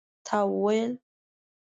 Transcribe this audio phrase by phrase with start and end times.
[0.25, 0.93] تا وویل?